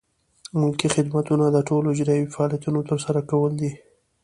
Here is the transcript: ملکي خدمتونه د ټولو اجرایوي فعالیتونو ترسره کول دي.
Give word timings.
ملکي 0.59 0.87
خدمتونه 0.95 1.45
د 1.51 1.57
ټولو 1.69 1.87
اجرایوي 1.93 2.31
فعالیتونو 2.35 2.79
ترسره 2.89 3.21
کول 3.31 3.51
دي. 3.61 3.71